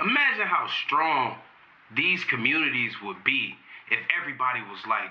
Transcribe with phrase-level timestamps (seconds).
[0.00, 1.36] imagine how strong
[1.96, 3.56] these communities would be
[3.90, 5.10] if everybody was like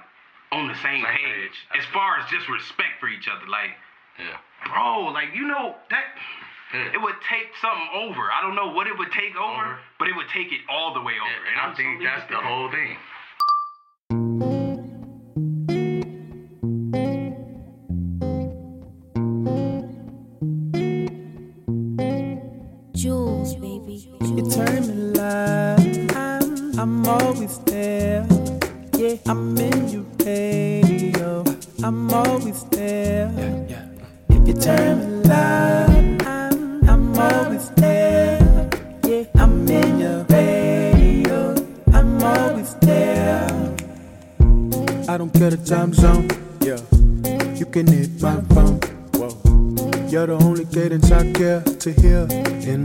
[0.52, 1.80] on the same, Same page, page.
[1.80, 3.48] as far as just respect for each other.
[3.48, 3.72] Like,
[4.18, 4.38] Yeah.
[4.66, 6.06] bro, like you know that
[6.74, 6.92] Yeah.
[6.94, 8.32] it would take something over.
[8.32, 9.80] I don't know what it would take over, Over.
[10.00, 11.30] but it would take it all the way over.
[11.30, 12.98] Yeah, and I I'm think that's the whole thing.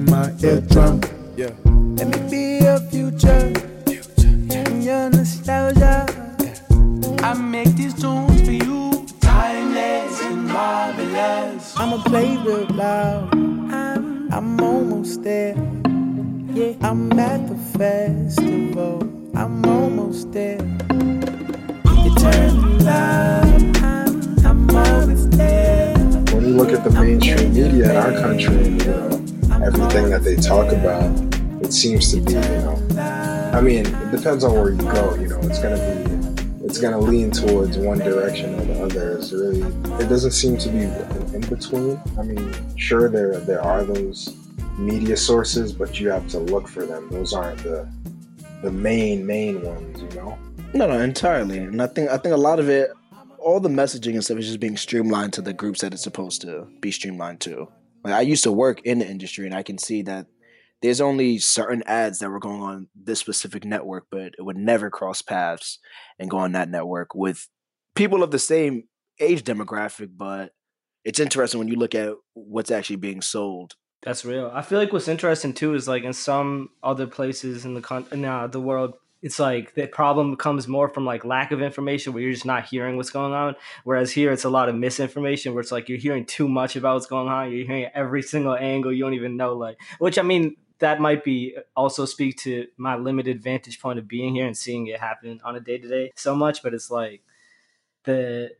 [0.02, 1.00] In my eardrum.
[1.36, 1.50] Yeah.
[1.96, 3.52] Let me be your future.
[4.58, 6.06] In your nostalgia.
[7.22, 9.06] I make these tunes for you.
[9.20, 11.76] Timeless and marvelous.
[11.78, 13.34] I'ma play real loud.
[13.34, 15.54] I'm, I'm almost there.
[16.52, 19.02] Yeah, I'm at the festival.
[19.34, 20.60] I'm almost there.
[22.02, 23.76] You turn loud.
[23.76, 25.94] I'm, I'm always there.
[26.32, 29.21] when you look at the mainstream media in our country, you know,
[29.62, 31.04] everything that they talk about,
[31.62, 32.78] it seems to be, you know,
[33.54, 36.98] I mean, it depends on where you go, you know, it's gonna be, it's gonna
[36.98, 39.18] lean towards one direction or the other.
[39.18, 39.60] It's really,
[40.02, 40.80] it doesn't seem to be
[41.34, 42.00] in between.
[42.18, 44.36] I mean, sure, there there are those
[44.78, 47.08] media sources, but you have to look for them.
[47.10, 47.88] Those aren't the
[48.62, 50.38] the main main ones, you know.
[50.74, 51.58] No, no, entirely.
[51.58, 52.90] And I think I think a lot of it,
[53.38, 56.40] all the messaging and stuff is just being streamlined to the groups that it's supposed
[56.42, 57.68] to be streamlined to.
[58.04, 60.26] Like I used to work in the industry, and I can see that
[60.82, 64.90] there's only certain ads that were going on this specific network, but it would never
[64.90, 65.78] cross paths
[66.18, 67.48] and go on that network with
[67.94, 68.84] people of the same
[69.20, 70.10] age demographic.
[70.16, 70.52] But
[71.04, 73.74] it's interesting when you look at what's actually being sold.
[74.02, 74.50] That's real.
[74.52, 78.06] I feel like what's interesting too is like in some other places in the con-
[78.10, 82.12] in uh, the world, it's like the problem comes more from like lack of information
[82.12, 83.54] where you're just not hearing what's going on.
[83.84, 86.94] Whereas here, it's a lot of misinformation where it's like you're hearing too much about
[86.94, 87.52] what's going on.
[87.52, 88.92] You're hearing every single angle.
[88.92, 92.66] You don't even know like, which I mean, that might be uh, also speak to
[92.76, 95.88] my limited vantage point of being here and seeing it happen on a day to
[95.88, 96.60] day so much.
[96.60, 97.22] But it's like
[98.02, 98.50] the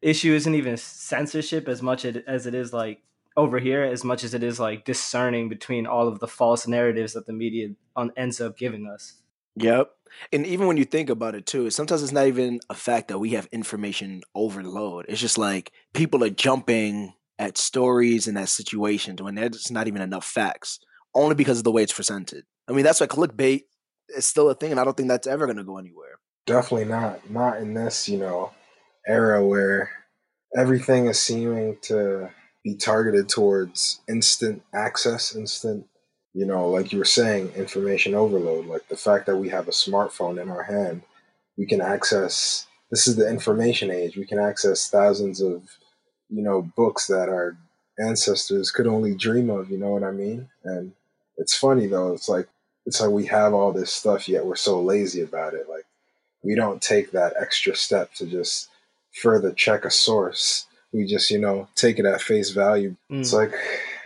[0.00, 3.02] issue isn't even censorship as much as it is like
[3.36, 7.14] over here as much as it is like discerning between all of the false narratives
[7.14, 9.21] that the media on, ends up giving us.
[9.56, 9.90] Yep.
[10.32, 13.18] And even when you think about it too, sometimes it's not even a fact that
[13.18, 15.06] we have information overload.
[15.08, 20.02] It's just like people are jumping at stories and at situations when there's not even
[20.02, 20.78] enough facts,
[21.14, 22.44] only because of the way it's presented.
[22.68, 23.62] I mean, that's why clickbait
[24.16, 26.18] is still a thing, and I don't think that's ever going to go anywhere.
[26.46, 27.30] Definitely not.
[27.30, 28.52] Not in this, you know,
[29.06, 29.90] era where
[30.56, 32.30] everything is seeming to
[32.62, 35.86] be targeted towards instant access, instant,
[36.34, 38.66] you know, like you were saying, information overload.
[38.66, 41.02] Like the fact that we have a smartphone in our hand,
[41.56, 44.16] we can access, this is the information age.
[44.16, 45.62] We can access thousands of,
[46.30, 47.56] you know, books that our
[47.98, 50.48] ancestors could only dream of, you know what I mean?
[50.64, 50.92] And
[51.36, 52.48] it's funny though, it's like,
[52.86, 55.68] it's like we have all this stuff, yet we're so lazy about it.
[55.68, 55.84] Like,
[56.42, 58.68] we don't take that extra step to just
[59.12, 60.66] further check a source.
[60.92, 62.96] We just, you know, take it at face value.
[63.08, 63.38] It's Mm.
[63.38, 63.54] like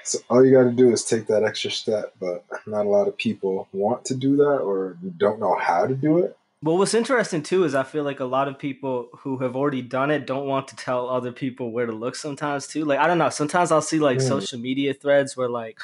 [0.07, 3.09] so all you got to do is take that extra step, but not a lot
[3.09, 6.37] of people want to do that or don't know how to do it.
[6.63, 9.83] Well, what's interesting too is I feel like a lot of people who have already
[9.83, 12.85] done it don't want to tell other people where to look sometimes too.
[12.85, 14.29] Like I don't know, sometimes I'll see like Mm.
[14.29, 15.79] social media threads where like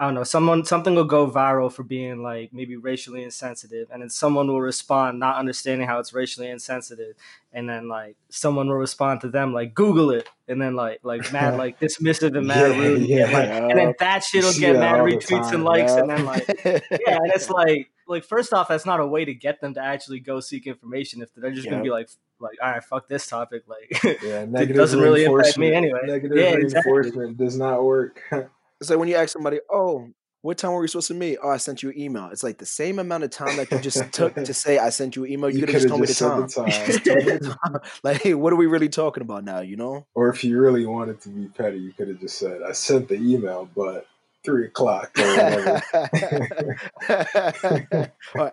[0.00, 4.00] I don't know, someone something will go viral for being like maybe racially insensitive and
[4.00, 7.16] then someone will respond not understanding how it's racially insensitive
[7.52, 11.30] and then like someone will respond to them like Google it and then like like
[11.34, 13.24] mad like dismissive and mad Yeah, rude yeah.
[13.24, 15.98] and, like, and then that shit will get mad retweets and likes yeah.
[15.98, 19.34] and then like yeah, and it's like like first off, that's not a way to
[19.34, 22.08] get them to actually go seek information if they're just gonna be like
[22.40, 23.64] like all right, fuck this topic.
[23.68, 24.12] Like Yeah,
[24.42, 26.00] it negative doesn't really impact me anyway.
[26.04, 26.90] Negative Yeah, exactly.
[26.90, 28.22] reinforcement does not work.
[28.80, 30.08] It's like when you ask somebody, "Oh,
[30.42, 32.58] what time were we supposed to meet?" "Oh, I sent you an email." It's like
[32.58, 35.32] the same amount of time that you just took to say, "I sent you an
[35.32, 36.40] email." You, You could have just told me the just time.
[36.66, 37.80] the Just told me the time.
[38.02, 39.60] Like, hey, what are we really talking about now?
[39.60, 40.06] You know?
[40.14, 43.08] or if you really wanted to be petty, you could have just said, "I sent
[43.08, 44.06] the email, but
[44.42, 45.82] three o'clock or whatever."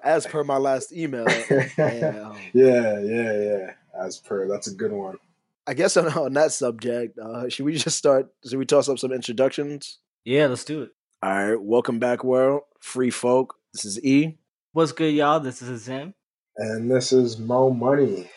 [0.03, 1.25] as per my last email.
[1.49, 2.33] Yeah.
[2.53, 3.71] yeah, yeah, yeah.
[3.97, 5.17] As per, that's a good one.
[5.65, 8.27] I guess on, on that subject, uh, should we just start?
[8.47, 9.99] Should we toss up some introductions?
[10.27, 10.89] Yeah, let's do it.
[11.23, 12.63] All right, welcome back, world.
[12.81, 13.55] Free folk.
[13.71, 14.37] This is E.
[14.73, 15.39] What's good, y'all?
[15.39, 16.15] This is Zim.
[16.57, 18.29] And this is Mo Money.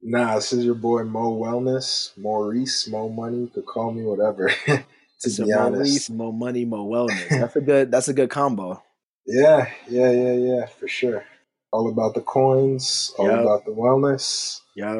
[0.00, 3.40] Nah, this is your boy Mo Wellness, Maurice, Mo Money.
[3.40, 4.48] You could call me whatever.
[4.66, 5.82] to So be more honest.
[5.82, 7.28] Reese, more money, more wellness.
[7.28, 7.90] That's a good.
[7.90, 8.82] That's a good combo.
[9.26, 11.26] Yeah, yeah, yeah, yeah, for sure.
[11.72, 13.40] All about the coins, all Yep.
[13.40, 14.94] about the wellness, Yeah.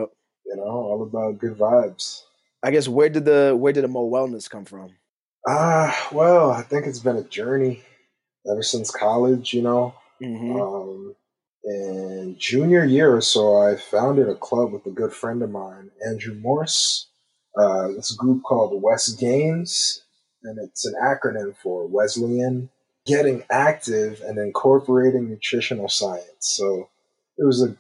[0.45, 2.21] you know, all about good vibes.
[2.63, 4.91] I guess where did the where did the Mo wellness come from?
[5.47, 7.83] Ah, well, I think it's been a journey
[8.51, 9.95] ever since college, you know.
[10.23, 10.61] Mm-hmm.
[10.61, 11.15] Um,
[11.65, 15.91] in junior year or so, I founded a club with a good friend of mine,
[16.07, 17.09] Andrew Morse.
[17.59, 20.03] Uh, this group called Wes Gains,
[20.43, 22.69] and it's an acronym for Wesleyan
[23.07, 26.27] Getting Active and Incorporating Nutritional Science.
[26.41, 26.89] So
[27.39, 27.77] it was a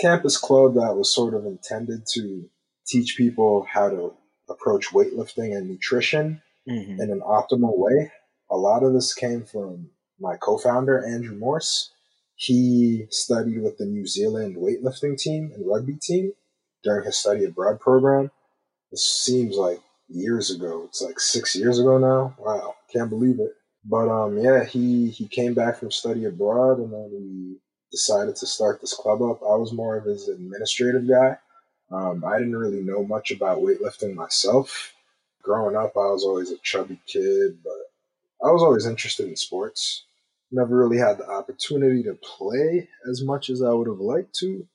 [0.00, 2.48] campus club that was sort of intended to
[2.86, 4.14] teach people how to
[4.48, 7.00] approach weightlifting and nutrition mm-hmm.
[7.00, 8.12] in an optimal way.
[8.50, 11.90] A lot of this came from my co-founder Andrew Morse.
[12.36, 16.32] He studied with the New Zealand weightlifting team and rugby team
[16.82, 18.30] during his study abroad program.
[18.90, 20.84] This seems like years ago.
[20.88, 22.34] It's like six years ago now.
[22.38, 23.54] Wow, can't believe it.
[23.84, 27.58] But um, yeah, he he came back from study abroad, and then we
[27.90, 29.42] decided to start this club up.
[29.42, 31.38] I was more of his administrative guy.
[31.90, 34.92] Um, I didn't really know much about weightlifting myself
[35.42, 38.00] growing up, I was always a chubby kid, but
[38.46, 40.04] I was always interested in sports.
[40.52, 44.66] Never really had the opportunity to play as much as I would have liked to.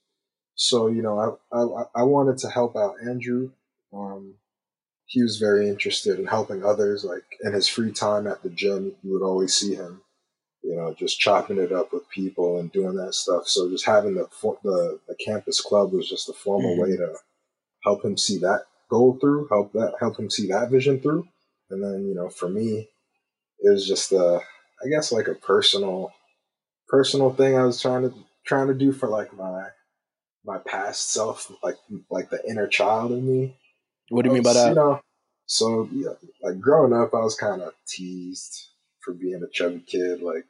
[0.56, 3.52] So, you know, I, I, I wanted to help out Andrew.
[3.94, 4.36] Um,
[5.08, 7.04] he was very interested in helping others.
[7.06, 10.02] Like in his free time at the gym, you would always see him,
[10.64, 13.48] you know, just chopping it up with people and doing that stuff.
[13.48, 14.28] So just having the
[14.64, 16.82] the, the campus club was just a formal Mhm.
[16.82, 17.18] way to
[17.84, 21.28] help him see that goal through, help that help him see that vision through.
[21.70, 22.90] And then, you know, for me,
[23.60, 26.12] it was just uh I guess like a personal
[26.90, 28.14] personal thing I was trying to
[28.46, 29.68] trying to do for like my
[30.46, 31.76] my past self, like
[32.10, 33.58] like the inner child in me.
[34.10, 34.70] What do you mean by that?
[34.70, 35.02] You know,
[35.46, 38.70] so yeah, like growing up, I was kind of teased
[39.02, 40.22] for being a chubby kid.
[40.22, 40.46] Like,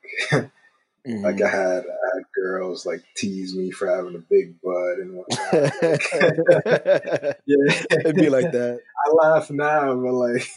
[1.06, 1.24] Mhm.
[1.24, 2.15] like I had I had
[2.45, 5.74] girls like tease me for having a big butt and whatnot.
[7.45, 8.80] yeah, It'd be like that.
[9.07, 10.47] I laugh now, but like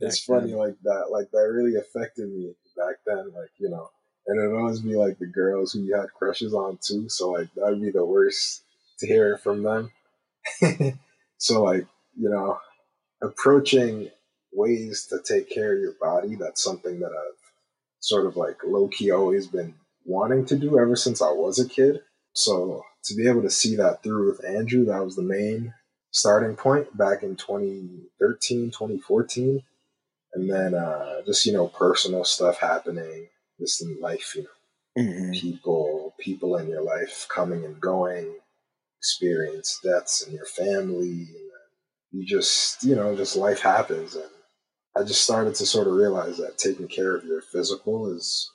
[0.00, 0.58] it's Back funny then.
[0.58, 1.06] like that.
[1.10, 3.32] Like that really affected me back then.
[3.34, 3.88] Like you know,
[4.26, 7.08] and it'd always be like the girls who you had crushes on too.
[7.08, 8.62] So like that'd be the worst
[9.00, 9.90] to hear it from them.
[11.38, 12.58] so like you know,
[13.22, 14.10] approaching
[14.52, 16.34] ways to take care of your body.
[16.34, 17.38] That's something that I've
[18.00, 19.74] sort of like low key always been
[20.08, 22.00] wanting to do ever since I was a kid.
[22.32, 25.74] So to be able to see that through with Andrew, that was the main
[26.10, 29.62] starting point back in 2013, 2014.
[30.34, 33.28] And then uh, just, you know, personal stuff happening
[33.60, 34.48] just in life, you know,
[34.98, 35.32] Mhm.
[35.32, 38.34] people, people in your life coming and going,
[38.98, 41.28] experience deaths in your family.
[42.10, 44.16] You just, you know, just life happens.
[44.16, 44.30] And
[44.96, 48.50] I just started to sort of realize that taking care of your physical is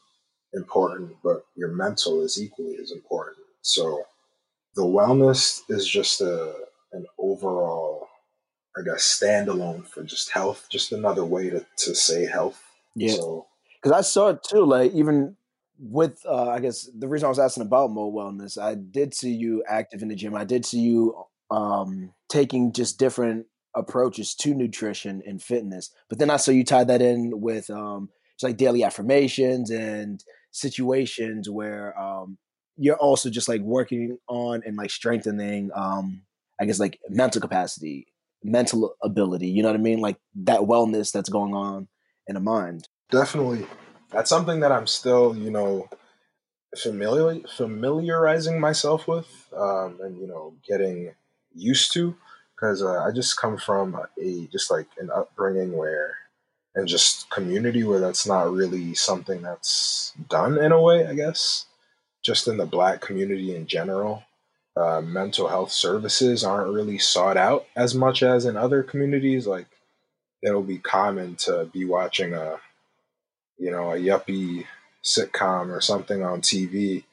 [0.54, 3.38] important, but your mental is equally as important.
[3.62, 4.04] So
[4.76, 6.54] the wellness is just a
[6.92, 8.08] an overall,
[8.78, 12.64] I guess, standalone for just health, just another way to, to say health.
[12.96, 13.14] Yeah.
[13.14, 13.48] So
[13.82, 15.36] Because I saw it too, like even
[15.80, 19.32] with uh I guess the reason I was asking about Mo Wellness, I did see
[19.34, 20.36] you active in the gym.
[20.36, 21.16] I did see you
[21.50, 25.90] um taking just different approaches to nutrition and fitness.
[26.10, 30.24] But then I saw you tie that in with um just like daily affirmations and
[30.54, 32.38] situations where um
[32.78, 36.22] you're also just like working on and like strengthening um
[36.62, 38.08] I guess like mental capacity,
[38.44, 40.00] mental ability, you know what I mean?
[40.00, 41.88] Like that wellness that's going on
[42.28, 42.88] in the mind.
[43.12, 43.66] definitely,
[44.12, 45.90] that's something that I'm still, you know,
[46.78, 51.14] familiar familiarizing myself with, um, and you know, getting
[51.54, 52.16] used to,
[52.56, 56.18] because uh, I just come from a just like an upbringing where,
[56.76, 61.66] and just community where that's not really something that's done in a way, I guess,
[62.24, 64.24] just in the black community in general.
[64.76, 69.46] Uh, mental health services aren't really sought out as much as in other communities.
[69.46, 69.68] Like,
[70.42, 72.58] it'll be common to be watching a,
[73.60, 74.66] you know, a yuppie
[75.04, 77.04] sitcom or something on TV,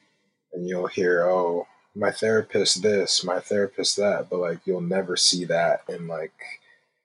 [0.53, 5.45] and you'll hear, "Oh, my therapist this, my therapist that," but like you'll never see
[5.45, 6.33] that in like,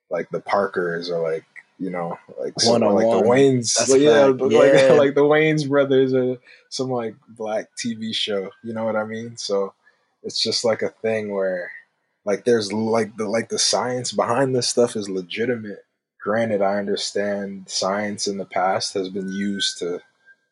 [0.09, 1.45] like the Parkers or like
[1.79, 3.37] you know, like some, like the One-on-one.
[3.37, 4.39] Wayans, like, a yeah, like,
[4.97, 6.37] like the Wayans brothers or
[6.69, 8.49] some like black TV show.
[8.63, 9.37] You know what I mean?
[9.37, 9.73] So
[10.23, 11.71] it's just like a thing where
[12.25, 15.85] like there's like the like the science behind this stuff is legitimate
[16.19, 20.01] granted i understand science in the past has been used to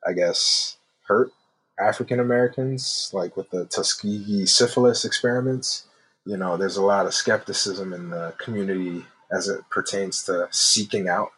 [0.07, 0.77] i guess
[1.07, 1.31] hurt
[1.79, 5.87] African Americans, like with the Tuskegee syphilis experiments.
[6.25, 11.09] You know, there's a lot of skepticism in the community as it pertains to seeking
[11.09, 11.31] out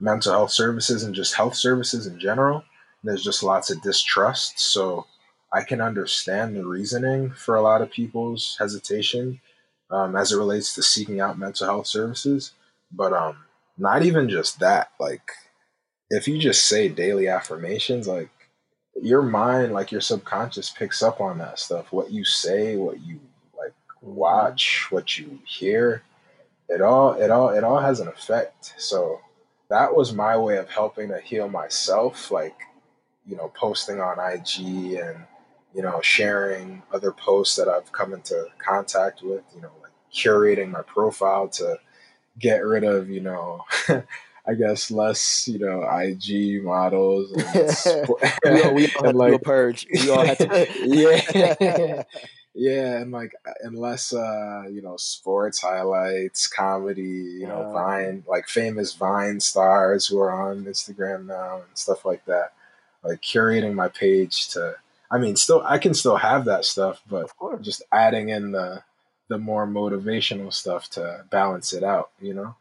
[0.00, 2.64] mental health services and just health services in general.
[3.02, 4.58] There's just lots of distrust.
[4.58, 5.06] So
[5.52, 9.40] I can understand the reasoning for a lot of people's hesitation
[9.90, 12.52] um, as it relates to seeking out mental health services.
[12.92, 13.36] But um,
[13.78, 14.90] not even just that.
[14.98, 15.22] Like,
[16.10, 18.30] if you just say daily affirmations, like
[19.00, 21.92] your mind, like your subconscious, picks up on that stuff.
[21.92, 23.20] What you say, what you
[23.56, 26.02] like watch, what you hear,
[26.70, 28.74] it all, it all, it all has an effect.
[28.78, 29.20] So
[29.68, 32.30] that was my way of helping to heal myself.
[32.30, 32.56] Like,
[33.26, 35.26] you know, posting on IG and
[35.74, 40.70] you know, sharing other posts that I've come into contact with, you know, like curating
[40.70, 41.78] my profile to
[42.38, 47.30] get rid of, you know, I guess less, you know, IG models.
[47.54, 48.08] And
[48.44, 49.86] we all, we all had like, to purge.
[49.92, 52.02] We all had to, yeah,
[52.54, 58.48] yeah, and like unless uh, you know, sports highlights, comedy, you know, uh, Vine, like
[58.48, 62.52] famous Vine stars who are on Instagram now and stuff like that.
[63.02, 64.76] Like curating my page to
[65.10, 67.30] I mean, still, I can still have that stuff, but
[67.62, 68.82] just adding in the
[69.28, 72.56] the more motivational stuff to balance it out, you know.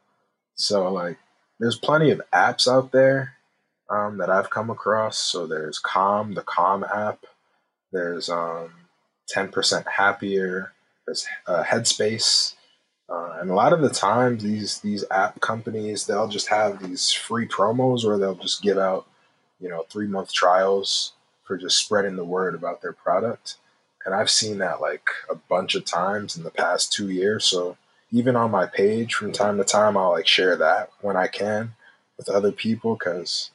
[0.55, 1.17] So like,
[1.60, 3.34] there's plenty of apps out there
[3.89, 5.17] um, that I've come across.
[5.17, 7.25] So there's Calm, the Calm app.
[7.91, 8.72] There's um,
[9.36, 10.74] 10% Happier.
[11.05, 12.55] There's uh, Headspace.
[13.09, 17.12] Uh, and a lot of the times, these these app companies they'll just have these
[17.12, 19.07] free promos, or they'll just give out,
[19.59, 23.55] you know, three month trials for just spreading the word about their product.
[24.05, 27.45] And I've seen that like a bunch of times in the past two years.
[27.45, 27.77] So
[28.12, 31.74] even on my page from time to time, I'll like share that when I can
[32.17, 33.50] with other people because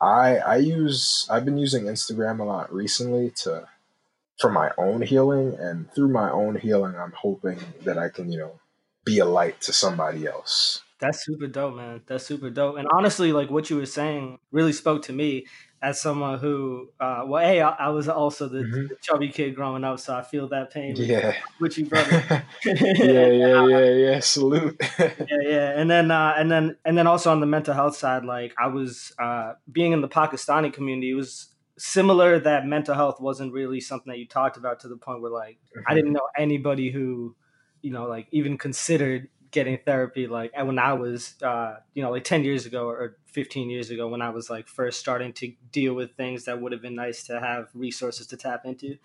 [0.00, 3.68] I I use I've been using Instagram a lot recently to
[4.38, 8.38] for my own healing and through my own healing I'm hoping that I can, you
[8.38, 8.60] know,
[9.04, 10.82] be a light to somebody else.
[10.98, 12.00] That's super dope, man.
[12.06, 12.78] That's super dope.
[12.78, 15.46] And honestly, like what you were saying really spoke to me
[15.82, 18.86] as someone who, uh, well, hey, I, I was also the, mm-hmm.
[18.88, 20.96] the, chubby kid growing up, so I feel that pain.
[20.96, 22.24] Yeah, with you, brother.
[22.64, 24.20] yeah, yeah, yeah, yeah.
[24.20, 24.80] Salute.
[24.98, 25.10] yeah,
[25.42, 28.54] yeah, and then, uh, and then, and then also on the mental health side, like
[28.58, 31.10] I was uh, being in the Pakistani community.
[31.10, 34.96] It was similar that mental health wasn't really something that you talked about to the
[34.96, 35.80] point where like mm-hmm.
[35.86, 37.36] I didn't know anybody who,
[37.82, 42.24] you know, like even considered getting therapy like when I was uh, you know like
[42.24, 45.94] 10 years ago or 15 years ago when I was like first starting to deal
[45.94, 48.96] with things that would have been nice to have resources to tap into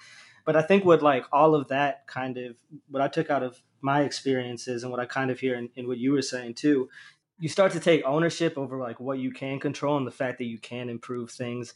[0.45, 2.55] but I think what like all of that kind of
[2.89, 5.87] what I took out of my experiences and what I kind of hear in, in
[5.87, 6.89] what you were saying too
[7.39, 10.45] you start to take ownership over like what you can control and the fact that
[10.45, 11.73] you can improve things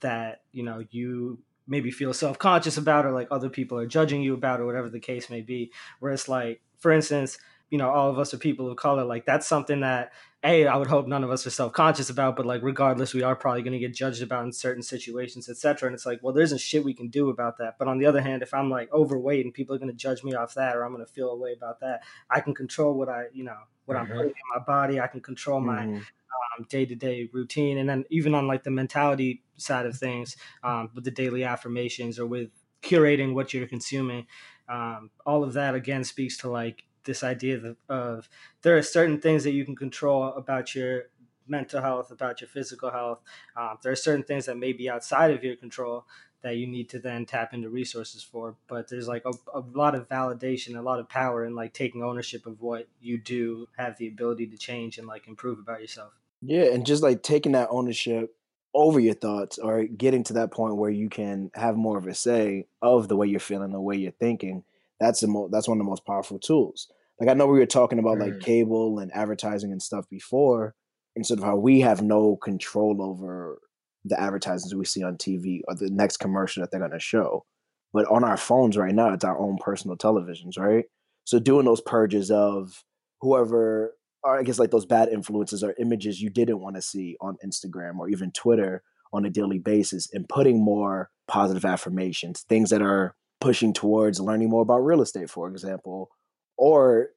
[0.00, 4.32] that you know you maybe feel self-conscious about or like other people are judging you
[4.32, 5.72] about or whatever the case may be.
[6.00, 7.38] Where it's like for instance
[7.70, 10.12] you know all of us are people of color like that's something that
[10.44, 13.36] a i would hope none of us are self-conscious about but like regardless we are
[13.36, 16.52] probably going to get judged about in certain situations etc and it's like well there's
[16.52, 18.92] a shit we can do about that but on the other hand if i'm like
[18.92, 21.30] overweight and people are going to judge me off that or i'm going to feel
[21.30, 23.56] a way about that i can control what i you know
[23.86, 24.12] what mm-hmm.
[24.12, 25.96] i'm putting in my body i can control my mm-hmm.
[25.96, 31.04] um, day-to-day routine and then even on like the mentality side of things um, with
[31.04, 32.50] the daily affirmations or with
[32.82, 34.24] curating what you're consuming
[34.68, 38.28] um, all of that again speaks to like this idea of, of
[38.60, 41.04] there are certain things that you can control about your
[41.48, 43.20] mental health, about your physical health.
[43.56, 46.04] Um, there are certain things that may be outside of your control
[46.42, 48.56] that you need to then tap into resources for.
[48.68, 52.02] But there's like a, a lot of validation, a lot of power in like taking
[52.02, 56.12] ownership of what you do, have the ability to change and like improve about yourself.
[56.42, 58.36] Yeah, and just like taking that ownership
[58.74, 62.14] over your thoughts or getting to that point where you can have more of a
[62.14, 64.62] say of the way you're feeling, the way you're thinking.
[65.00, 66.88] That's the mo- that's one of the most powerful tools
[67.20, 68.40] like I know we were talking about like mm.
[68.40, 70.74] cable and advertising and stuff before,
[71.16, 73.58] and sort of how we have no control over
[74.04, 77.44] the advertisements we see on TV or the next commercial that they're going to show.
[77.92, 80.84] But on our phones right now, it's our own personal televisions, right?
[81.24, 82.84] So doing those purges of
[83.20, 87.16] whoever, or I guess like those bad influences or images you didn't want to see
[87.20, 88.82] on Instagram or even Twitter
[89.12, 94.50] on a daily basis, and putting more positive affirmations, things that are pushing towards learning
[94.50, 96.10] more about real estate, for example,
[96.58, 97.10] or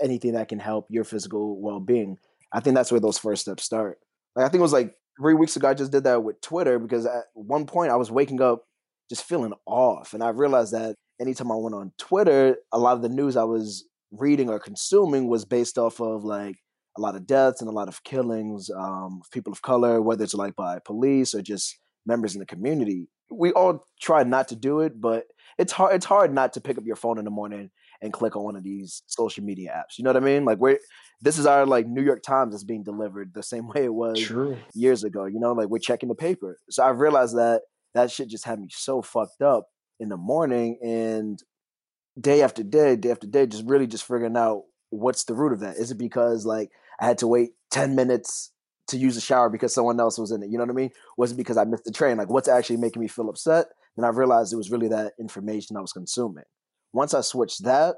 [0.00, 2.18] anything that can help your physical well-being
[2.52, 3.98] i think that's where those first steps start
[4.34, 6.78] like i think it was like three weeks ago i just did that with twitter
[6.78, 8.64] because at one point i was waking up
[9.08, 13.02] just feeling off and i realized that anytime i went on twitter a lot of
[13.02, 16.56] the news i was reading or consuming was based off of like
[16.98, 20.24] a lot of deaths and a lot of killings um, of people of color whether
[20.24, 24.56] it's like by police or just members in the community we all try not to
[24.56, 25.24] do it, but
[25.58, 25.94] it's hard.
[25.94, 27.70] It's hard not to pick up your phone in the morning
[28.02, 29.98] and click on one of these social media apps.
[29.98, 30.44] You know what I mean?
[30.44, 30.78] Like we're
[31.20, 34.20] this is our like New York Times that's being delivered the same way it was
[34.20, 34.56] True.
[34.74, 35.24] years ago.
[35.26, 36.58] You know, like we're checking the paper.
[36.70, 37.62] So I've realized that
[37.94, 41.42] that shit just had me so fucked up in the morning and
[42.20, 45.60] day after day, day after day, just really just figuring out what's the root of
[45.60, 45.76] that.
[45.76, 48.52] Is it because like I had to wait ten minutes
[48.88, 50.50] to use a shower because someone else was in it?
[50.50, 50.90] You know what I mean?
[51.16, 52.16] Was it because I missed the train?
[52.16, 53.66] Like what's actually making me feel upset?
[53.96, 56.44] Then I realized it was really that information I was consuming.
[56.96, 57.96] Once I switched that,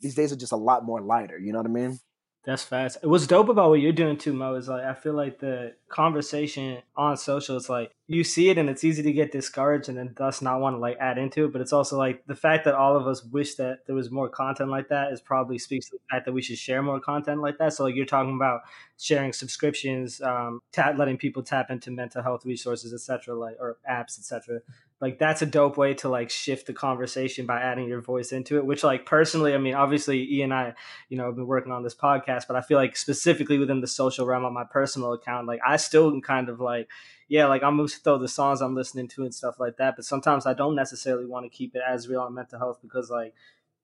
[0.00, 1.38] these days are just a lot more lighter.
[1.38, 2.00] You know what I mean?
[2.44, 2.98] That's fast.
[3.04, 6.82] What's dope about what you're doing too, Mo, is like I feel like the conversation
[6.96, 10.12] on social, it's like you see it and it's easy to get discouraged and then
[10.16, 11.52] thus not want to like add into it.
[11.52, 14.28] But it's also like the fact that all of us wish that there was more
[14.28, 17.40] content like that is probably speaks to the fact that we should share more content
[17.40, 17.74] like that.
[17.74, 18.62] So like you're talking about
[18.98, 24.18] sharing subscriptions, um, ta- letting people tap into mental health resources, etc., like or apps,
[24.18, 24.62] etc
[25.02, 28.56] like that's a dope way to like shift the conversation by adding your voice into
[28.56, 30.72] it which like personally i mean obviously e and i
[31.10, 33.86] you know have been working on this podcast but i feel like specifically within the
[33.86, 36.88] social realm on my personal account like i still can kind of like
[37.28, 40.04] yeah like i'm to throw the songs i'm listening to and stuff like that but
[40.04, 43.34] sometimes i don't necessarily want to keep it as real on mental health because like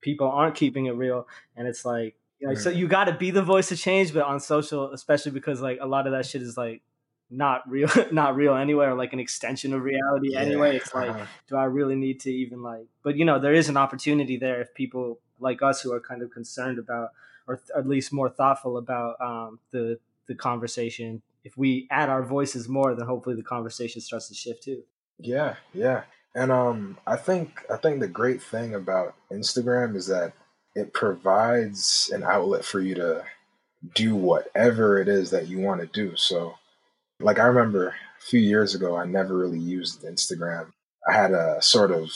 [0.01, 3.31] people aren't keeping it real and it's like you know, so you got to be
[3.31, 6.41] the voice of change but on social especially because like a lot of that shit
[6.41, 6.81] is like
[7.29, 11.09] not real not real anyway or like an extension of reality Yeah, anyway it's like
[11.11, 11.25] uh-huh.
[11.47, 14.61] do i really need to even like but you know there is an opportunity there
[14.61, 17.09] if people like us who are kind of concerned about
[17.47, 22.23] or th- at least more thoughtful about um, the the conversation if we add our
[22.23, 24.83] voices more then hopefully the conversation starts to shift too
[25.19, 26.03] Yeah, yeah.
[26.35, 30.33] And um I think I think the great thing about Instagram is that
[30.75, 33.23] it provides an outlet for you to
[33.95, 36.15] do whatever it is that you want to do.
[36.15, 36.55] So
[37.19, 40.71] like I remember a few years ago I never really used Instagram.
[41.07, 42.09] I had a sort of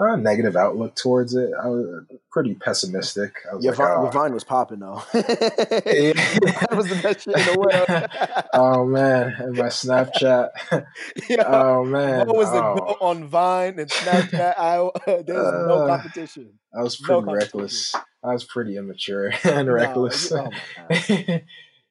[0.00, 1.50] uh, negative outlook towards it.
[1.60, 3.32] I was pretty pessimistic.
[3.50, 5.02] I was Your, like, Vine, oh, your Vine was popping though.
[5.12, 8.44] That was the best shit in the world.
[8.54, 10.50] oh man, and my Snapchat.
[11.28, 11.42] Yeah.
[11.46, 14.54] Oh man, What was the oh, go on Vine and Snapchat?
[14.56, 15.26] I, there's
[15.66, 16.52] no Uh, competition.
[16.78, 17.58] I was pretty competition.
[17.58, 17.94] reckless.
[18.22, 20.30] I was pretty immature and No, reckless.
[20.30, 21.42] you- oh my God.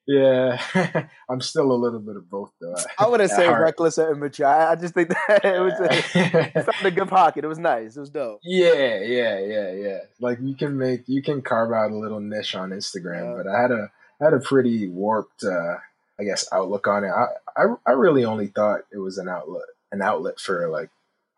[0.08, 0.58] Yeah,
[1.28, 2.74] I'm still a little bit of both though.
[2.98, 3.60] I wouldn't say heart.
[3.62, 4.46] reckless or immature.
[4.46, 7.44] I, just think that it was a, it found a good pocket.
[7.44, 7.96] It was nice.
[7.96, 8.40] It was dope.
[8.42, 9.98] yeah, yeah, yeah, yeah.
[10.18, 13.42] Like you can make you can carve out a little niche on Instagram, Yeah.
[13.42, 13.90] but I had a
[14.20, 15.76] I had a pretty warped, uh,
[16.18, 17.10] I guess, outlook on it.
[17.10, 20.88] I, I I really only thought it was an outlet an outlet for like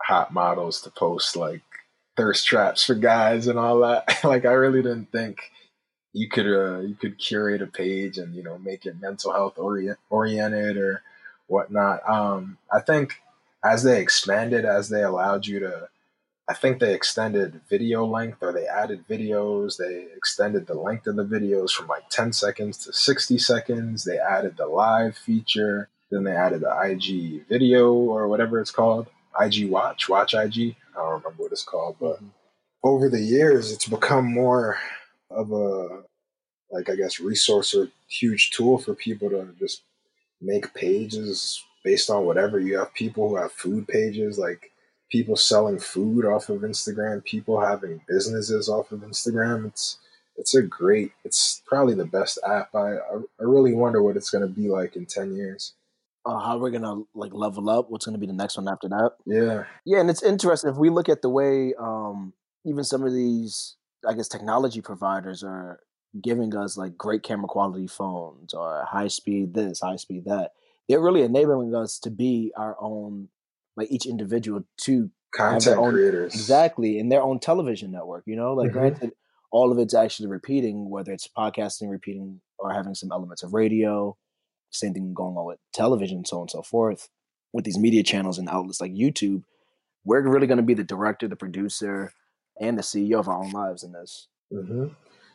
[0.03, 1.63] hot models to post like
[2.17, 4.21] thirst traps for guys and all that.
[4.25, 5.39] like I really didn't think
[6.13, 9.59] you could uh, you could curate a page and you know make it mental health
[9.59, 11.03] orient, oriented or
[11.47, 12.09] whatnot.
[12.09, 13.21] Um, I think
[13.65, 15.89] as they expanded, as they allowed you to,
[16.49, 19.77] I think they extended video length or they added videos.
[19.77, 24.05] They extended the length of the videos from like 10 seconds to 60 seconds.
[24.05, 25.89] They added the live feature.
[26.11, 29.07] Then they added the IG video or whatever it's called.
[29.41, 30.75] IG Watch, Watch IG.
[30.93, 32.19] I don't remember what it's called, but
[32.83, 34.79] over the years, it's become more
[35.31, 36.03] of a,
[36.71, 39.83] like, I guess, resource or huge tool for people to just
[40.41, 42.59] make pages based on whatever.
[42.59, 44.71] You have people who have food pages, like
[45.11, 49.67] people selling food off of Instagram, people having businesses off of Instagram.
[49.67, 49.99] It's
[50.37, 51.13] it's a great.
[51.25, 52.75] It's probably the best app.
[52.75, 55.75] I I, really wonder what it's going to be like in ten years.
[56.25, 57.91] Uh, how we're gonna like level up?
[57.91, 59.13] What's gonna be the next one after that?
[59.25, 62.35] Yeah, Yeah, and it's interesting if we look at the way um,
[62.67, 63.77] even some of these,
[64.09, 65.81] I guess, technology providers are
[66.21, 70.53] giving us like great camera quality phones or high speed this, high speed that.
[70.89, 73.29] They're really enabling us to be our own,
[73.77, 76.35] like each individual to content own creators.
[76.35, 78.25] exactly in their own television network.
[78.27, 78.73] You know, like Mhm.
[78.73, 79.13] granted,
[79.53, 84.17] all of it's actually repeating, whether it's podcasting, repeating, or having some elements of radio.
[84.71, 87.09] Same thing going on with television, so on and so forth.
[87.53, 89.45] With these media channels and outlets like YouTube,
[90.05, 92.13] we're really going to be the director, the producer,
[92.61, 94.29] and the CEO of our own lives in this.
[94.53, 94.89] hmm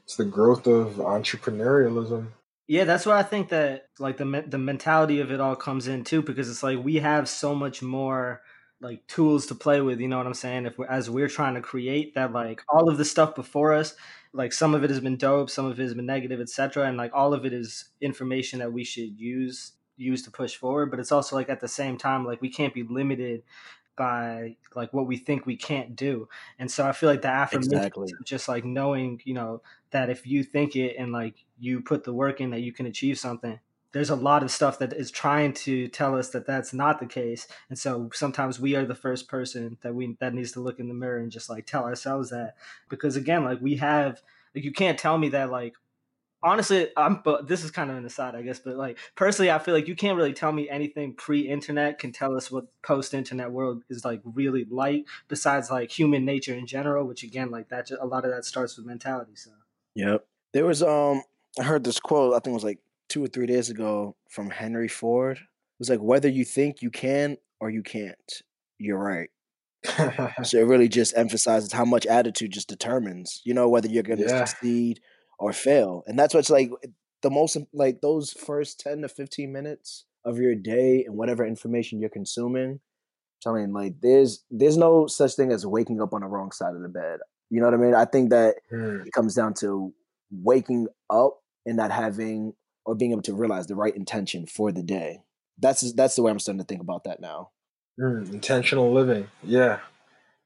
[0.04, 2.28] It's the growth of entrepreneurialism.
[2.68, 6.04] Yeah, that's why I think that like the the mentality of it all comes in
[6.04, 8.42] too, because it's like we have so much more
[8.82, 10.00] like tools to play with.
[10.00, 10.66] You know what I'm saying?
[10.66, 13.96] If we're, as we're trying to create that, like all of the stuff before us,
[14.34, 16.98] like some of it has been dope, some of it has been negative, etc., and
[16.98, 20.92] like all of it is information that we should use use to push forward.
[20.92, 23.44] But it's also like at the same time, like we can't be limited
[23.96, 26.28] by like what we think we can't do.
[26.60, 28.14] And so I feel like the affirmation Exactly.
[28.24, 32.14] just like knowing, you know, that if you think it and like you put the
[32.14, 33.60] work in that you can achieve something
[33.96, 37.06] there's a lot of stuff that is trying to tell us that that's not the
[37.06, 40.82] case and so sometimes we are the first person that we that needs to look
[40.82, 42.56] in the mirror and just like tell ourselves that
[42.90, 44.22] because again like we have
[44.54, 45.76] like you can't tell me that like
[46.46, 49.58] honestly i'm but this is kind of an aside i guess but like personally i
[49.58, 53.84] feel like you can't really tell me anything pre-internet can tell us what post-internet world
[53.90, 58.06] is like really like besides like human nature in general which again like that a
[58.06, 59.50] lot of that starts with mentality so.
[59.96, 60.26] Yep.
[60.54, 61.24] There was um
[61.60, 62.80] i heard this quote i think it was like
[63.10, 65.38] two or three days ago from henry ford.
[65.38, 68.42] It was like whether you think you can or you can't
[68.78, 69.30] you're right.
[70.44, 74.20] So it really just emphasizes how much attitude just determines you know whether you're going
[74.20, 74.46] to yeah.
[74.46, 75.00] succeed
[75.40, 76.04] or fail.
[76.08, 76.70] And that's what's like
[77.22, 82.00] the most like those first 10 to 15 minutes of your day and whatever information
[82.00, 82.80] you're consuming.
[83.46, 86.74] I telling like there's there's no such thing as waking up on the wrong side
[86.76, 87.20] of the bed.
[87.50, 87.94] You know what I mean?
[87.94, 89.06] I think that mm.
[89.06, 89.94] it comes down to
[90.32, 92.54] waking up and not having
[92.86, 95.22] or being able to realize the right intention for the day.
[95.60, 97.52] That's that's the way I'm starting to think about that now.
[98.00, 99.28] Mm, intentional living.
[99.44, 99.80] Yeah.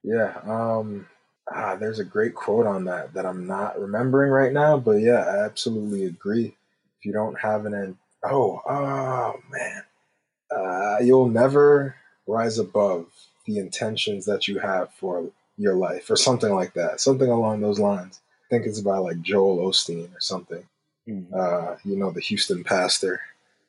[0.04, 0.40] Yeah.
[0.46, 1.08] Um
[1.54, 5.24] ah, there's a great quote on that that I'm not remembering right now, but yeah,
[5.26, 6.56] I absolutely agree.
[6.98, 9.84] If you don't have an oh oh man,
[10.56, 11.96] uh, you'll never
[12.28, 13.08] rise above
[13.46, 17.80] the intentions that you have for your life, or something like that, something along those
[17.80, 18.22] lines.
[18.46, 20.64] I think it's about like Joel Osteen or something.
[21.08, 21.34] Mm-hmm.
[21.34, 23.22] Uh, you know, the Houston pastor.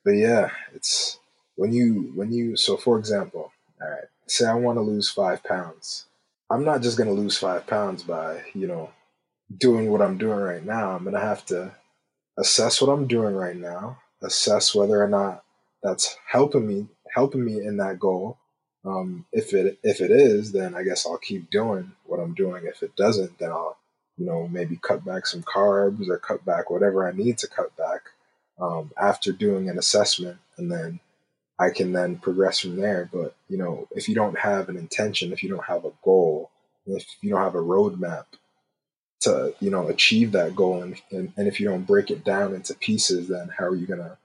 [0.05, 1.19] But yeah, it's
[1.57, 5.43] when you when you so for example, all right, say I want to lose five
[5.45, 6.07] pounds
[6.51, 8.91] I'm not just going to lose five pounds by, you know,
[9.57, 10.91] doing what I'm doing right now.
[10.91, 11.73] I'm going to have to
[12.39, 15.45] assess what I'm doing right now, assess whether or not
[15.83, 18.39] that's helping me, helping me in that goal.
[18.85, 22.65] Um, if it if it is, then I guess I'll keep doing what I'm doing.
[22.67, 23.77] If it doesn't, then I'll,
[24.17, 27.77] you know, maybe cut back some carbs or cut back whatever I need to cut
[27.77, 28.01] back
[28.61, 31.01] um, after doing an assessment, and then
[31.61, 33.11] I can then progress from there.
[33.13, 36.51] But you know, if you don't have an intention, if you don't have a goal,
[36.87, 38.25] if you don't have a roadmap
[39.21, 42.55] to you know achieve that goal, and, and, and if you don't break it down
[42.55, 44.17] into pieces, then how are you gonna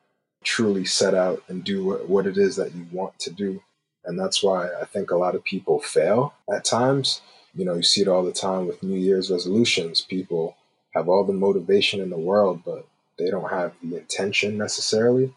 [0.44, 3.62] truly set out and do what, what it is that you want to do?
[4.06, 7.22] And that's why I think a lot of people fail at times.
[7.54, 10.02] You know, you see it all the time with New Year's resolutions.
[10.02, 10.56] People
[10.94, 15.34] have all the motivation in the world, but they don't have the intention necessarily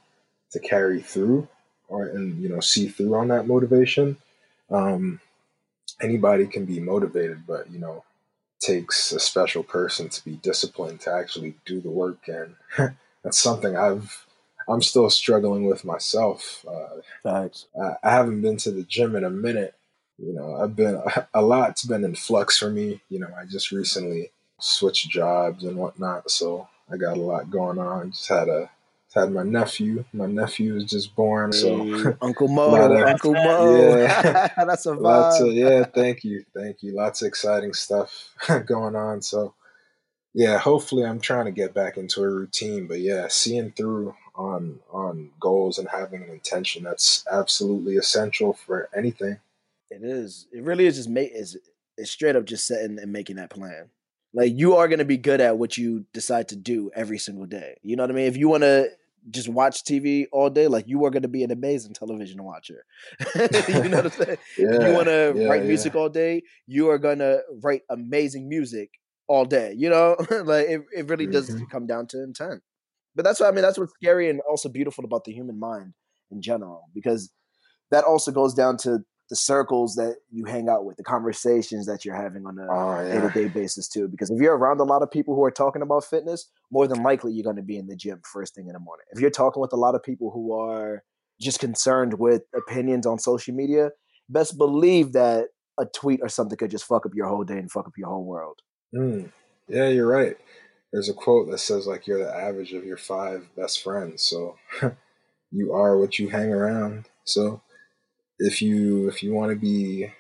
[0.52, 1.48] to carry through
[1.88, 4.16] or and you know see through on that motivation.
[4.70, 5.20] Um,
[6.00, 8.04] anybody can be motivated, but you know
[8.60, 12.54] takes a special person to be disciplined to actually do the work, and
[13.22, 14.26] that's something I've
[14.68, 16.64] I'm still struggling with myself.
[16.68, 17.66] Uh, Thanks.
[17.80, 19.74] I, I haven't been to the gym in a minute.
[20.18, 21.00] You know, I've been
[21.34, 23.00] a lot's been in flux for me.
[23.08, 27.78] You know, I just recently switched jobs and whatnot, so I got a lot going
[27.78, 28.10] on.
[28.10, 28.70] Just had a
[29.14, 30.04] had my nephew.
[30.12, 33.96] My nephew was just born, so hey, Uncle Mo, of, Uncle Mo.
[33.98, 35.00] Yeah, that's a vibe.
[35.00, 36.94] Lots of, yeah, thank you, thank you.
[36.94, 38.30] Lots of exciting stuff
[38.66, 39.22] going on.
[39.22, 39.54] So,
[40.34, 42.86] yeah, hopefully, I'm trying to get back into a routine.
[42.86, 48.88] But yeah, seeing through on on goals and having an intention that's absolutely essential for
[48.96, 49.38] anything.
[49.90, 50.46] It is.
[50.52, 51.58] It really is just make is
[51.96, 53.90] it's straight up just setting and making that plan.
[54.34, 57.46] Like you are going to be good at what you decide to do every single
[57.46, 57.76] day.
[57.82, 58.26] You know what I mean?
[58.26, 58.90] If you want to
[59.30, 62.84] just watch TV all day, like you are going to be an amazing television watcher.
[63.34, 64.38] you know what I'm saying?
[64.58, 66.00] yeah, if you want to yeah, write music yeah.
[66.00, 68.90] all day, you are going to write amazing music
[69.26, 69.74] all day.
[69.76, 71.64] You know, like it, it really does mm-hmm.
[71.70, 72.62] come down to intent.
[73.14, 73.62] But that's what I mean.
[73.62, 75.94] That's what's scary and also beautiful about the human mind
[76.30, 77.32] in general, because
[77.90, 82.04] that also goes down to the circles that you hang out with, the conversations that
[82.04, 84.08] you're having on a day to day basis too.
[84.08, 87.02] Because if you're around a lot of people who are talking about fitness, more than
[87.02, 89.04] likely you're going to be in the gym first thing in the morning.
[89.12, 91.02] If you're talking with a lot of people who are
[91.40, 93.90] just concerned with opinions on social media,
[94.28, 97.70] best believe that a tweet or something could just fuck up your whole day and
[97.70, 98.60] fuck up your whole world.
[98.94, 99.30] Mm.
[99.68, 100.36] Yeah, you're right.
[100.92, 104.22] There's a quote that says like you're the average of your five best friends.
[104.22, 104.56] So
[105.52, 107.08] you are what you hang around.
[107.24, 107.60] So
[108.38, 110.10] if you if you want to be,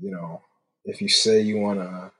[0.00, 0.42] you know,
[0.84, 2.10] if you say you want to,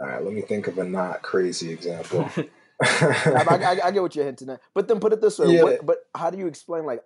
[0.00, 2.28] all right, let me think of a not crazy example.
[2.82, 5.62] I, I, I, get what you're hinting at, but then put it this way: yeah.
[5.62, 7.02] what, but how do you explain like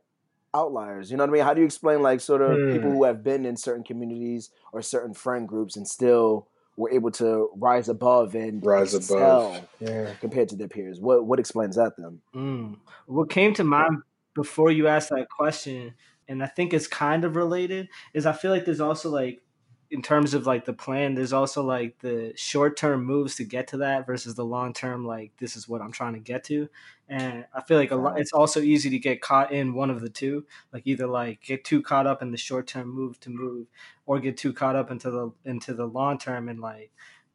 [0.54, 1.10] outliers?
[1.10, 1.42] You know what I mean?
[1.42, 2.72] How do you explain like sort of hmm.
[2.72, 7.10] people who have been in certain communities or certain friend groups and still were able
[7.10, 10.12] to rise above and rise above yeah.
[10.20, 11.00] compared to their peers?
[11.00, 12.20] What what explains that then?
[12.34, 12.76] Mm.
[13.06, 14.02] What came to mind
[14.34, 15.94] before you asked that question
[16.32, 19.42] and I think it's kind of related is I feel like there's also like
[19.92, 23.68] in terms of like the plan, there's also like the short term moves to get
[23.68, 26.66] to that versus the long term, like this is what I'm trying to get to.
[27.10, 30.00] And I feel like a lot, it's also easy to get caught in one of
[30.00, 33.28] the two, like either like get too caught up in the short term move to
[33.28, 33.66] move,
[34.06, 36.90] or get too caught up into the into the long term and like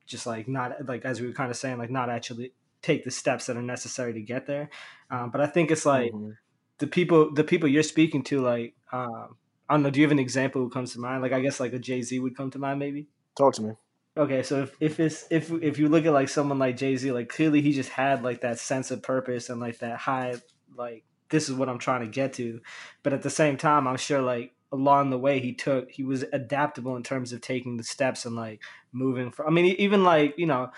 [0.07, 3.11] just like not like as we were kind of saying, like not actually take the
[3.11, 4.71] steps that are necessary to get there.
[5.11, 6.31] Um, but I think it's like mm-hmm.
[6.79, 8.73] the people the people you're speaking to, like.
[8.91, 9.37] Um,
[9.69, 9.89] I don't know.
[9.89, 11.21] Do you have an example who comes to mind?
[11.21, 13.07] Like I guess like a Jay Z would come to mind, maybe.
[13.37, 13.73] Talk to me.
[14.17, 17.11] Okay, so if if it's if if you look at like someone like Jay Z,
[17.11, 20.35] like clearly he just had like that sense of purpose and like that high
[20.75, 22.61] like this is what I'm trying to get to,
[23.03, 26.23] but at the same time, I'm sure like along the way he took he was
[26.33, 29.47] adaptable in terms of taking the steps and like moving from.
[29.47, 30.71] I mean, even like you know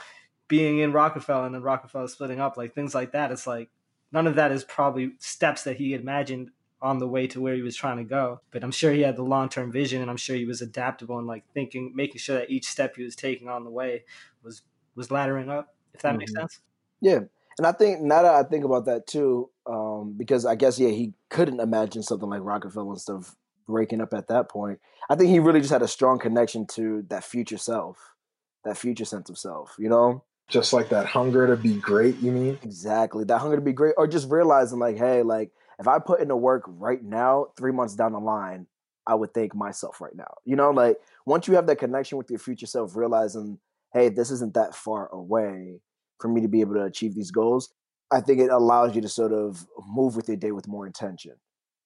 [0.47, 3.31] being in Roc-A-Fella and then Roc-A-Fella splitting up, like things like that.
[3.31, 3.69] It's like
[4.11, 6.49] none of that is probably steps that he imagined
[6.81, 8.41] on the way to where he was trying to go.
[8.51, 11.17] But I'm sure he had the long term vision, and I'm sure he was adaptable
[11.17, 14.03] and like thinking, making sure that each step he was taking on the way
[14.43, 14.61] was
[14.95, 15.75] was laddering up.
[15.93, 16.17] If that mm-hmm.
[16.19, 16.59] makes sense.
[17.01, 17.19] Yeah,
[17.57, 20.89] and I think now that I think about that too, um, because I guess yeah,
[20.89, 23.35] he couldn't imagine something like Roc-A-Fella and stuff
[23.67, 24.79] breaking up at that point.
[25.09, 28.15] I think he really just had a strong connection to that future self,
[28.63, 29.75] that future sense of self.
[29.77, 32.17] You know, just like that hunger to be great.
[32.19, 35.87] You mean exactly that hunger to be great, or just realizing like, hey, like if
[35.87, 38.67] I put in the work right now, three months down the line,
[39.07, 40.31] I would thank myself right now.
[40.45, 43.59] You know, like once you have that connection with your future self, realizing,
[43.93, 45.79] hey, this isn't that far away
[46.19, 47.73] for me to be able to achieve these goals,
[48.11, 51.33] I think it allows you to sort of move with your day with more intention.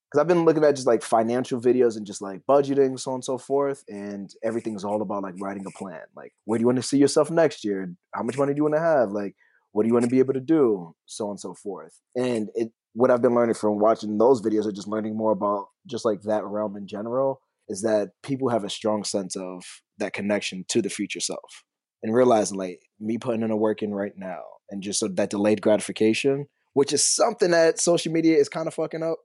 [0.10, 3.16] Because I've been looking at just like financial videos and just like budgeting, so on
[3.16, 6.02] and so forth, and everything's all about like writing a plan.
[6.16, 7.94] Like, where do you want to see yourself next year?
[8.14, 9.12] How much money do you want to have?
[9.12, 9.36] Like,
[9.72, 10.96] what do you want to be able to do?
[11.06, 12.00] So on and so forth.
[12.16, 15.68] And it what I've been learning from watching those videos or just learning more about
[15.88, 19.64] just like that realm in general is that people have a strong sense of
[19.98, 21.64] that connection to the future self
[22.02, 25.30] and realizing like me putting in a work in right now and just so that
[25.30, 29.18] delayed gratification, which is something that social media is kind of fucking up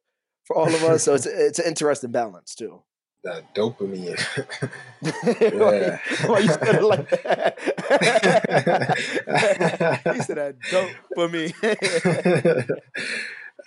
[0.44, 1.04] for all of us.
[1.04, 2.83] so it's it's an interesting balance too.
[3.24, 4.16] That dopamine.
[5.02, 5.98] yeah.
[6.28, 7.59] Why you said it like that?
[10.14, 11.52] you said that dopamine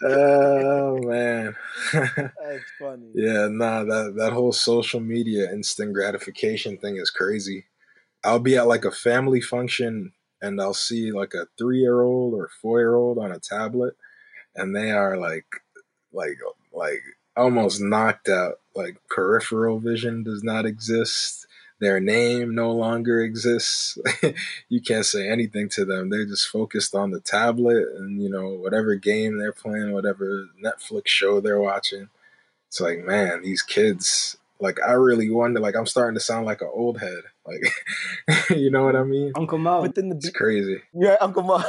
[0.03, 1.55] oh man,
[1.93, 3.07] that's funny.
[3.13, 7.65] yeah, nah, that that whole social media instant gratification thing is crazy.
[8.23, 12.33] I'll be at like a family function and I'll see like a three year old
[12.33, 13.95] or four year old on a tablet,
[14.55, 15.45] and they are like,
[16.11, 16.37] like,
[16.73, 17.01] like
[17.35, 18.55] almost knocked out.
[18.75, 21.45] Like peripheral vision does not exist
[21.81, 23.97] their name no longer exists.
[24.69, 26.09] you can't say anything to them.
[26.09, 31.07] They're just focused on the tablet and you know whatever game they're playing, whatever Netflix
[31.07, 32.07] show they're watching.
[32.69, 34.37] It's like, man, these kids.
[34.59, 35.59] Like I really wonder.
[35.59, 37.23] Like I'm starting to sound like an old head.
[37.47, 37.63] Like,
[38.51, 39.33] you know what I mean?
[39.35, 39.81] Uncle Mo.
[39.81, 40.83] But then the, it's crazy.
[40.93, 41.63] Yeah, Uncle Mo.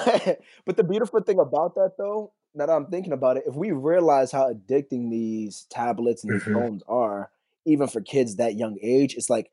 [0.66, 3.72] but the beautiful thing about that, though, now that I'm thinking about it, if we
[3.72, 6.52] realize how addicting these tablets and these mm-hmm.
[6.52, 7.30] phones are,
[7.64, 9.50] even for kids that young age, it's like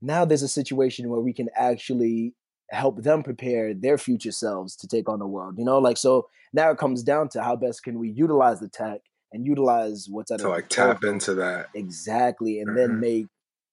[0.00, 2.34] now there's a situation where we can actually
[2.70, 5.78] help them prepare their future selves to take on the world you know?
[5.78, 9.00] Like so now it comes down to how best can we utilize the tech
[9.32, 11.68] and utilize what's at to like tap into that.
[11.74, 12.76] Exactly and mm-hmm.
[12.76, 13.26] then make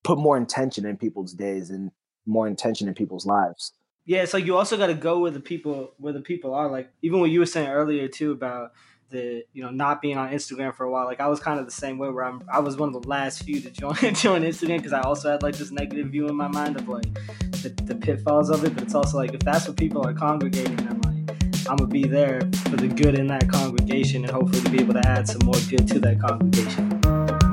[0.03, 1.91] put more intention in people's days and
[2.25, 3.73] more intention in people's lives.
[4.05, 6.69] Yeah it's like you also got to go where the people where the people are
[6.69, 8.71] like even what you were saying earlier too about
[9.09, 11.05] the you know not being on Instagram for a while.
[11.05, 13.07] Like I was kind of the same way where I'm I was one of the
[13.07, 16.35] last few to join join Instagram because I also had like this negative view in
[16.35, 17.13] my mind of like
[17.61, 18.73] the, the pitfalls of it.
[18.73, 22.03] But it's also like if that's what people are congregating, then like I'm gonna be
[22.03, 25.45] there for the good in that congregation and hopefully to be able to add some
[25.45, 27.44] more good to that congregation.